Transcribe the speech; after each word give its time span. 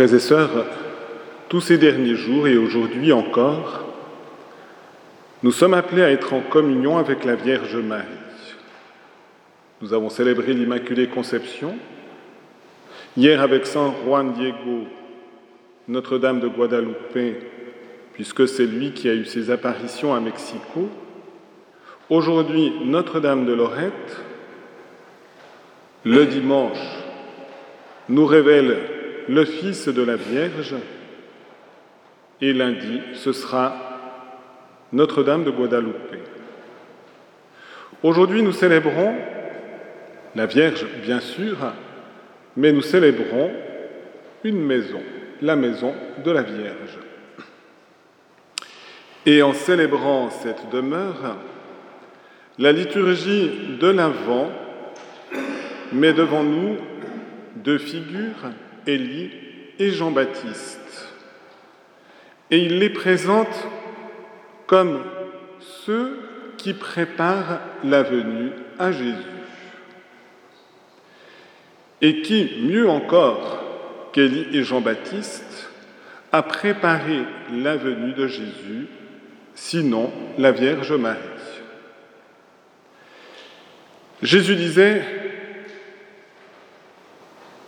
Frères 0.00 0.14
et 0.14 0.18
sœurs, 0.18 0.64
tous 1.50 1.60
ces 1.60 1.76
derniers 1.76 2.14
jours 2.14 2.48
et 2.48 2.56
aujourd'hui 2.56 3.12
encore, 3.12 3.84
nous 5.42 5.52
sommes 5.52 5.74
appelés 5.74 6.02
à 6.02 6.10
être 6.10 6.32
en 6.32 6.40
communion 6.40 6.96
avec 6.96 7.22
la 7.26 7.34
Vierge 7.34 7.76
Marie. 7.76 8.06
Nous 9.82 9.92
avons 9.92 10.08
célébré 10.08 10.54
l'Immaculée 10.54 11.08
Conception. 11.08 11.76
Hier, 13.14 13.42
avec 13.42 13.66
Saint 13.66 13.92
Juan 14.02 14.32
Diego, 14.32 14.86
Notre-Dame 15.86 16.40
de 16.40 16.48
Guadalupe, 16.48 17.36
puisque 18.14 18.48
c'est 18.48 18.64
lui 18.64 18.92
qui 18.92 19.06
a 19.06 19.12
eu 19.12 19.26
ses 19.26 19.50
apparitions 19.50 20.14
à 20.14 20.20
Mexico. 20.20 20.88
Aujourd'hui, 22.08 22.72
Notre-Dame 22.86 23.44
de 23.44 23.52
Lorette, 23.52 24.16
le 26.04 26.24
dimanche, 26.24 26.80
nous 28.08 28.24
révèle 28.24 28.78
le 29.28 29.44
Fils 29.44 29.88
de 29.88 30.02
la 30.02 30.16
Vierge, 30.16 30.74
et 32.40 32.52
lundi, 32.52 33.00
ce 33.14 33.32
sera 33.32 33.74
Notre-Dame 34.92 35.44
de 35.44 35.50
Guadalupe. 35.50 36.16
Aujourd'hui, 38.02 38.42
nous 38.42 38.52
célébrons 38.52 39.14
la 40.34 40.46
Vierge, 40.46 40.86
bien 41.02 41.20
sûr, 41.20 41.58
mais 42.56 42.72
nous 42.72 42.82
célébrons 42.82 43.50
une 44.44 44.64
maison, 44.64 45.02
la 45.42 45.56
maison 45.56 45.94
de 46.24 46.30
la 46.30 46.42
Vierge. 46.42 46.98
Et 49.26 49.42
en 49.42 49.52
célébrant 49.52 50.30
cette 50.30 50.70
demeure, 50.70 51.36
la 52.58 52.72
liturgie 52.72 53.76
de 53.78 53.88
l'Avent 53.88 54.50
met 55.92 56.12
devant 56.12 56.42
nous 56.42 56.76
deux 57.56 57.78
figures, 57.78 58.50
Élie 58.90 59.30
et 59.78 59.90
Jean-Baptiste. 59.90 60.78
Et 62.50 62.58
il 62.58 62.78
les 62.78 62.90
présente 62.90 63.68
comme 64.66 65.04
ceux 65.60 66.18
qui 66.56 66.74
préparent 66.74 67.60
la 67.84 68.02
venue 68.02 68.50
à 68.78 68.92
Jésus. 68.92 69.14
Et 72.02 72.22
qui, 72.22 72.50
mieux 72.62 72.88
encore 72.88 74.10
qu'Élie 74.12 74.46
et 74.52 74.64
Jean-Baptiste, 74.64 75.70
a 76.32 76.42
préparé 76.42 77.22
la 77.52 77.76
venue 77.76 78.12
de 78.12 78.26
Jésus, 78.26 78.86
sinon 79.54 80.12
la 80.38 80.52
Vierge 80.52 80.92
Marie. 80.92 81.18
Jésus 84.22 84.56
disait, 84.56 85.19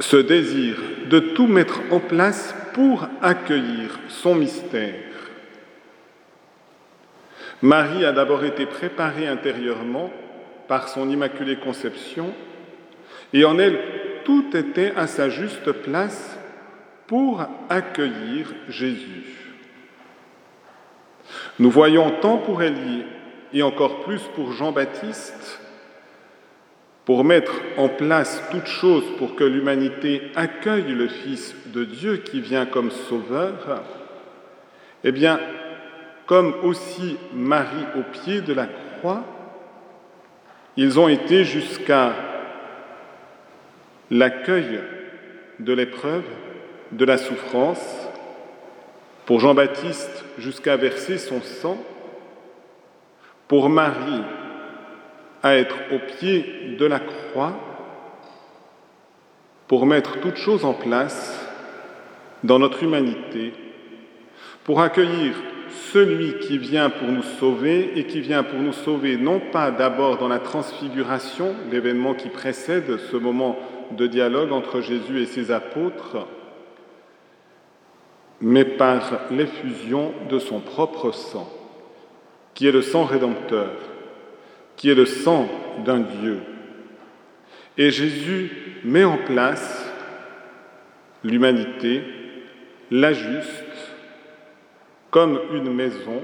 ce 0.00 0.16
désir 0.16 0.76
de 1.08 1.18
tout 1.18 1.46
mettre 1.46 1.80
en 1.90 2.00
place 2.00 2.54
pour 2.72 3.06
accueillir 3.22 3.98
son 4.08 4.34
mystère. 4.34 4.94
Marie 7.60 8.04
a 8.04 8.12
d'abord 8.12 8.44
été 8.44 8.66
préparée 8.66 9.26
intérieurement 9.26 10.12
par 10.68 10.88
son 10.88 11.08
immaculée 11.08 11.56
conception 11.56 12.32
et 13.32 13.44
en 13.44 13.58
elle 13.58 13.78
tout 14.24 14.56
était 14.56 14.92
à 14.96 15.06
sa 15.06 15.28
juste 15.28 15.72
place 15.72 16.38
pour 17.06 17.44
accueillir 17.68 18.52
Jésus. 18.68 19.24
Nous 21.58 21.70
voyons 21.70 22.10
tant 22.20 22.38
pour 22.38 22.62
Élie 22.62 23.04
et 23.52 23.62
encore 23.62 24.00
plus 24.00 24.20
pour 24.34 24.52
Jean-Baptiste 24.52 25.60
pour 27.08 27.24
mettre 27.24 27.54
en 27.78 27.88
place 27.88 28.42
toute 28.50 28.66
chose 28.66 29.02
pour 29.16 29.34
que 29.34 29.42
l'humanité 29.42 30.30
accueille 30.36 30.92
le 30.92 31.08
Fils 31.08 31.54
de 31.72 31.82
Dieu 31.82 32.18
qui 32.18 32.42
vient 32.42 32.66
comme 32.66 32.90
sauveur, 32.90 33.82
eh 35.04 35.10
bien, 35.10 35.40
comme 36.26 36.52
aussi 36.62 37.16
Marie 37.32 37.86
au 37.96 38.02
pied 38.02 38.42
de 38.42 38.52
la 38.52 38.66
croix, 38.66 39.24
ils 40.76 41.00
ont 41.00 41.08
été 41.08 41.44
jusqu'à 41.44 42.12
l'accueil 44.10 44.78
de 45.60 45.72
l'épreuve, 45.72 46.24
de 46.92 47.06
la 47.06 47.16
souffrance, 47.16 48.06
pour 49.24 49.40
Jean-Baptiste 49.40 50.26
jusqu'à 50.36 50.76
verser 50.76 51.16
son 51.16 51.40
sang, 51.40 51.82
pour 53.48 53.70
Marie 53.70 54.24
à 55.42 55.56
être 55.56 55.76
au 55.92 55.98
pied 55.98 56.76
de 56.78 56.86
la 56.86 57.00
croix 57.00 57.54
pour 59.66 59.86
mettre 59.86 60.20
toutes 60.20 60.36
choses 60.36 60.64
en 60.64 60.72
place 60.72 61.46
dans 62.42 62.58
notre 62.58 62.82
humanité, 62.82 63.52
pour 64.64 64.80
accueillir 64.80 65.34
celui 65.92 66.38
qui 66.38 66.58
vient 66.58 66.90
pour 66.90 67.08
nous 67.08 67.22
sauver 67.22 67.98
et 67.98 68.04
qui 68.04 68.20
vient 68.20 68.42
pour 68.42 68.58
nous 68.58 68.72
sauver 68.72 69.16
non 69.16 69.40
pas 69.40 69.70
d'abord 69.70 70.18
dans 70.18 70.28
la 70.28 70.38
transfiguration, 70.38 71.54
l'événement 71.70 72.14
qui 72.14 72.28
précède 72.28 72.98
ce 73.10 73.16
moment 73.16 73.58
de 73.90 74.06
dialogue 74.06 74.52
entre 74.52 74.80
Jésus 74.80 75.20
et 75.20 75.26
ses 75.26 75.50
apôtres, 75.50 76.26
mais 78.40 78.64
par 78.64 79.02
l'effusion 79.30 80.12
de 80.30 80.38
son 80.38 80.60
propre 80.60 81.12
sang, 81.12 81.50
qui 82.54 82.66
est 82.66 82.72
le 82.72 82.82
sang 82.82 83.04
rédempteur 83.04 83.70
qui 84.78 84.88
est 84.88 84.94
le 84.94 85.06
sang 85.06 85.48
d'un 85.84 85.98
Dieu. 85.98 86.38
Et 87.76 87.90
Jésus 87.90 88.50
met 88.84 89.04
en 89.04 89.18
place 89.18 89.84
l'humanité, 91.22 92.02
la 92.90 93.12
juste, 93.12 93.52
comme 95.10 95.40
une 95.52 95.74
maison 95.74 96.22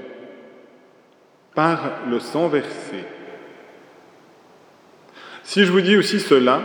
par 1.53 2.01
le 2.09 2.19
sang 2.19 2.47
versé. 2.47 3.03
Si 5.43 5.63
je 5.65 5.71
vous 5.71 5.81
dis 5.81 5.97
aussi 5.97 6.19
cela, 6.19 6.61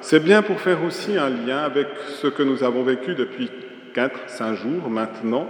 c'est 0.00 0.22
bien 0.22 0.42
pour 0.42 0.60
faire 0.60 0.84
aussi 0.84 1.16
un 1.16 1.30
lien 1.30 1.58
avec 1.58 1.88
ce 2.20 2.26
que 2.26 2.42
nous 2.42 2.62
avons 2.62 2.82
vécu 2.82 3.14
depuis 3.14 3.50
quatre, 3.94 4.28
cinq 4.28 4.54
jours 4.54 4.88
maintenant. 4.90 5.48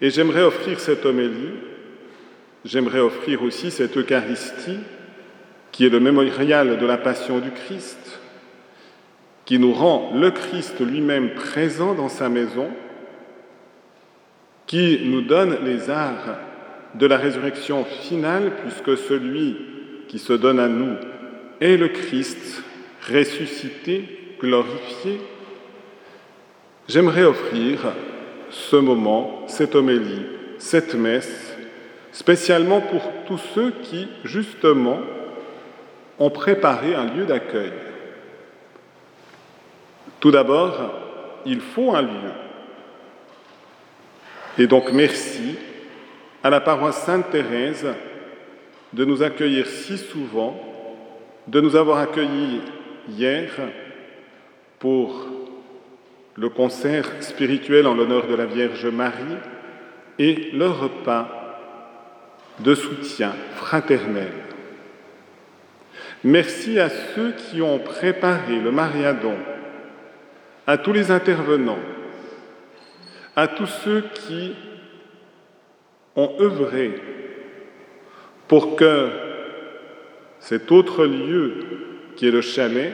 Et 0.00 0.10
j'aimerais 0.10 0.42
offrir 0.42 0.78
cette 0.78 1.06
homélie 1.06 1.52
j'aimerais 2.64 3.00
offrir 3.00 3.42
aussi 3.42 3.70
cette 3.70 3.96
Eucharistie 3.96 4.78
qui 5.72 5.86
est 5.86 5.90
le 5.90 6.00
mémorial 6.00 6.78
de 6.78 6.86
la 6.86 6.96
passion 6.96 7.38
du 7.38 7.50
Christ, 7.50 8.20
qui 9.44 9.58
nous 9.58 9.72
rend 9.72 10.12
le 10.14 10.30
Christ 10.30 10.80
lui-même 10.80 11.34
présent 11.34 11.94
dans 11.94 12.08
sa 12.08 12.28
maison, 12.28 12.68
qui 14.66 15.00
nous 15.04 15.20
donne 15.20 15.58
les 15.64 15.90
arts 15.90 16.38
de 16.94 17.06
la 17.06 17.18
résurrection 17.18 17.84
finale, 17.84 18.52
puisque 18.62 18.96
celui 18.96 19.56
qui 20.08 20.18
se 20.18 20.32
donne 20.32 20.60
à 20.60 20.68
nous 20.68 20.94
est 21.60 21.76
le 21.76 21.88
Christ 21.88 22.62
ressuscité, 23.12 24.36
glorifié. 24.40 25.20
J'aimerais 26.88 27.24
offrir 27.24 27.80
ce 28.50 28.76
moment, 28.76 29.44
cette 29.48 29.74
homélie, 29.74 30.26
cette 30.58 30.94
messe 30.94 31.53
spécialement 32.14 32.80
pour 32.80 33.02
tous 33.26 33.40
ceux 33.54 33.72
qui, 33.82 34.08
justement, 34.22 35.00
ont 36.18 36.30
préparé 36.30 36.94
un 36.94 37.06
lieu 37.06 37.26
d'accueil. 37.26 37.72
Tout 40.20 40.30
d'abord, 40.30 40.92
il 41.44 41.60
faut 41.60 41.92
un 41.92 42.02
lieu. 42.02 42.32
Et 44.58 44.68
donc 44.68 44.92
merci 44.92 45.58
à 46.44 46.50
la 46.50 46.60
paroisse 46.60 47.02
Sainte-Thérèse 47.02 47.88
de 48.92 49.04
nous 49.04 49.24
accueillir 49.24 49.66
si 49.66 49.98
souvent, 49.98 50.56
de 51.48 51.60
nous 51.60 51.74
avoir 51.74 51.98
accueillis 51.98 52.60
hier 53.08 53.50
pour 54.78 55.26
le 56.36 56.48
concert 56.48 57.06
spirituel 57.20 57.88
en 57.88 57.94
l'honneur 57.94 58.28
de 58.28 58.34
la 58.36 58.46
Vierge 58.46 58.86
Marie 58.86 59.36
et 60.20 60.50
le 60.52 60.68
repas 60.68 61.43
de 62.60 62.74
soutien 62.74 63.32
fraternel. 63.56 64.32
Merci 66.22 66.78
à 66.78 66.88
ceux 66.88 67.32
qui 67.32 67.60
ont 67.60 67.78
préparé 67.78 68.58
le 68.58 68.70
mariadon, 68.70 69.36
à 70.66 70.78
tous 70.78 70.92
les 70.92 71.10
intervenants, 71.10 71.78
à 73.36 73.48
tous 73.48 73.66
ceux 73.66 74.04
qui 74.14 74.54
ont 76.16 76.32
œuvré 76.40 76.94
pour 78.48 78.76
que 78.76 79.10
cet 80.38 80.70
autre 80.70 81.04
lieu 81.04 81.54
qui 82.16 82.28
est 82.28 82.30
le 82.30 82.40
chalet 82.40 82.92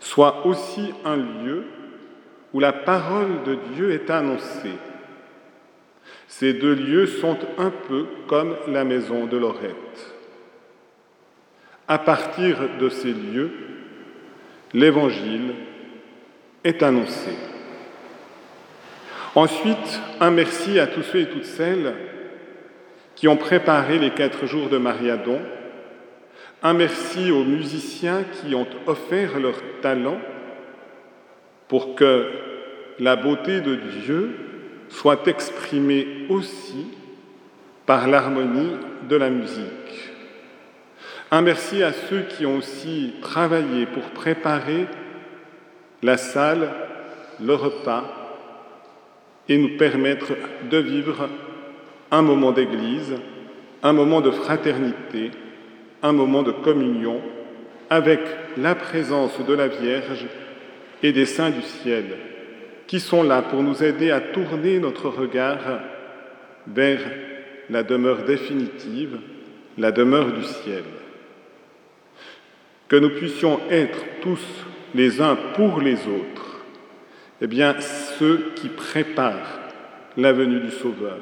soit 0.00 0.46
aussi 0.46 0.92
un 1.04 1.16
lieu 1.16 1.64
où 2.52 2.60
la 2.60 2.72
parole 2.72 3.42
de 3.44 3.56
Dieu 3.74 3.92
est 3.92 4.10
annoncée 4.10 4.76
ces 6.28 6.52
deux 6.52 6.74
lieux 6.74 7.06
sont 7.06 7.38
un 7.58 7.70
peu 7.70 8.06
comme 8.26 8.56
la 8.68 8.84
maison 8.84 9.26
de 9.26 9.36
Lorette. 9.36 10.14
À 11.88 11.98
partir 11.98 12.56
de 12.80 12.88
ces 12.88 13.12
lieux, 13.12 13.50
l'Évangile 14.74 15.54
est 16.64 16.82
annoncé. 16.82 17.30
Ensuite, 19.36 20.00
un 20.18 20.30
merci 20.30 20.80
à 20.80 20.86
tous 20.86 21.02
ceux 21.02 21.20
et 21.20 21.28
toutes 21.28 21.44
celles 21.44 21.94
qui 23.14 23.28
ont 23.28 23.36
préparé 23.36 23.98
les 23.98 24.10
quatre 24.10 24.46
jours 24.46 24.68
de 24.68 24.78
Mariadon. 24.78 25.40
Un 26.62 26.72
merci 26.74 27.30
aux 27.30 27.44
musiciens 27.44 28.24
qui 28.24 28.54
ont 28.54 28.66
offert 28.86 29.38
leur 29.38 29.56
talent 29.80 30.18
pour 31.68 31.94
que 31.94 32.30
la 32.98 33.14
beauté 33.14 33.60
de 33.60 33.76
Dieu 33.76 34.45
soit 34.88 35.26
exprimée 35.28 36.26
aussi 36.28 36.88
par 37.84 38.08
l'harmonie 38.08 38.72
de 39.08 39.16
la 39.16 39.30
musique. 39.30 40.10
Un 41.30 41.42
merci 41.42 41.82
à 41.82 41.92
ceux 41.92 42.22
qui 42.22 42.46
ont 42.46 42.58
aussi 42.58 43.14
travaillé 43.20 43.86
pour 43.86 44.04
préparer 44.10 44.86
la 46.02 46.16
salle, 46.16 46.70
le 47.40 47.54
repas 47.54 48.04
et 49.48 49.58
nous 49.58 49.76
permettre 49.76 50.32
de 50.70 50.78
vivre 50.78 51.28
un 52.10 52.22
moment 52.22 52.52
d'église, 52.52 53.14
un 53.82 53.92
moment 53.92 54.20
de 54.20 54.30
fraternité, 54.30 55.30
un 56.02 56.12
moment 56.12 56.42
de 56.42 56.52
communion 56.52 57.20
avec 57.90 58.20
la 58.56 58.74
présence 58.74 59.38
de 59.46 59.54
la 59.54 59.68
Vierge 59.68 60.26
et 61.02 61.12
des 61.12 61.26
saints 61.26 61.50
du 61.50 61.62
ciel 61.62 62.04
qui 62.86 63.00
sont 63.00 63.22
là 63.22 63.42
pour 63.42 63.62
nous 63.62 63.82
aider 63.82 64.10
à 64.10 64.20
tourner 64.20 64.78
notre 64.78 65.08
regard 65.08 65.80
vers 66.66 67.00
la 67.68 67.82
demeure 67.82 68.24
définitive, 68.24 69.18
la 69.76 69.92
demeure 69.92 70.32
du 70.32 70.44
ciel. 70.44 70.84
Que 72.88 72.96
nous 72.96 73.10
puissions 73.10 73.60
être 73.70 73.98
tous 74.20 74.44
les 74.94 75.20
uns 75.20 75.36
pour 75.54 75.80
les 75.80 76.06
autres, 76.06 76.64
eh 77.40 77.46
bien, 77.46 77.78
ceux 77.80 78.52
qui 78.54 78.68
préparent 78.68 79.60
la 80.16 80.32
venue 80.32 80.60
du 80.60 80.70
Sauveur. 80.70 81.18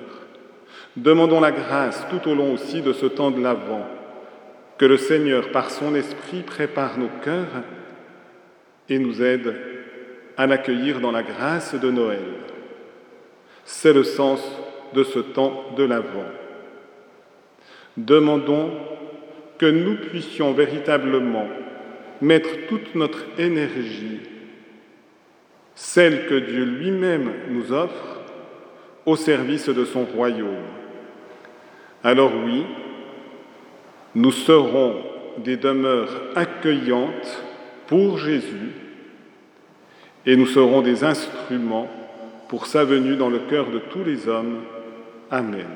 Demandons 0.96 1.40
la 1.40 1.50
grâce 1.50 2.06
tout 2.10 2.28
au 2.30 2.34
long 2.34 2.52
aussi 2.52 2.82
de 2.82 2.92
ce 2.92 3.06
temps 3.06 3.30
de 3.30 3.42
l'Avent, 3.42 3.88
que 4.78 4.84
le 4.84 4.96
Seigneur, 4.96 5.50
par 5.50 5.70
son 5.70 5.94
Esprit, 5.94 6.42
prépare 6.42 6.98
nos 6.98 7.10
cœurs 7.24 7.62
et 8.88 8.98
nous 8.98 9.22
aide 9.22 9.54
à 10.36 10.46
l'accueillir 10.46 11.00
dans 11.00 11.12
la 11.12 11.22
grâce 11.22 11.74
de 11.74 11.90
Noël. 11.90 12.24
C'est 13.64 13.92
le 13.92 14.04
sens 14.04 14.40
de 14.92 15.04
ce 15.04 15.18
temps 15.18 15.64
de 15.76 15.84
l'Avent. 15.84 16.30
Demandons 17.96 18.72
que 19.58 19.66
nous 19.66 19.96
puissions 19.96 20.52
véritablement 20.52 21.48
mettre 22.20 22.66
toute 22.68 22.94
notre 22.94 23.24
énergie, 23.38 24.20
celle 25.74 26.26
que 26.26 26.34
Dieu 26.34 26.64
lui-même 26.64 27.30
nous 27.50 27.72
offre, 27.72 28.20
au 29.06 29.16
service 29.16 29.68
de 29.68 29.84
son 29.84 30.04
royaume. 30.04 30.64
Alors 32.02 32.32
oui, 32.44 32.64
nous 34.14 34.32
serons 34.32 34.96
des 35.38 35.56
demeures 35.56 36.22
accueillantes 36.34 37.44
pour 37.86 38.18
Jésus 38.18 38.83
et 40.26 40.36
nous 40.36 40.46
serons 40.46 40.80
des 40.82 41.04
instruments 41.04 41.88
pour 42.48 42.66
sa 42.66 42.84
venue 42.84 43.16
dans 43.16 43.30
le 43.30 43.40
cœur 43.40 43.70
de 43.70 43.78
tous 43.78 44.04
les 44.04 44.28
hommes. 44.28 44.62
Amen. 45.30 45.66